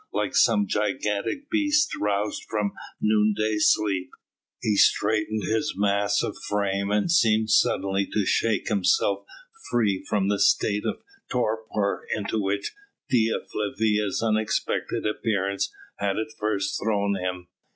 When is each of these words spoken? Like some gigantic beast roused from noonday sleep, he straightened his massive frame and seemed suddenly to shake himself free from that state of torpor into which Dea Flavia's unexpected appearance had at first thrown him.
Like 0.11 0.35
some 0.35 0.65
gigantic 0.67 1.47
beast 1.51 1.95
roused 1.95 2.45
from 2.49 2.71
noonday 2.99 3.59
sleep, 3.59 4.09
he 4.59 4.75
straightened 4.75 5.43
his 5.43 5.75
massive 5.77 6.35
frame 6.49 6.89
and 6.89 7.11
seemed 7.11 7.51
suddenly 7.51 8.07
to 8.11 8.25
shake 8.25 8.67
himself 8.67 9.25
free 9.69 10.03
from 10.09 10.27
that 10.29 10.39
state 10.39 10.87
of 10.87 11.03
torpor 11.31 12.07
into 12.15 12.41
which 12.41 12.73
Dea 13.09 13.37
Flavia's 13.51 14.23
unexpected 14.23 15.05
appearance 15.05 15.71
had 15.99 16.17
at 16.17 16.31
first 16.39 16.79
thrown 16.83 17.15
him. 17.17 17.49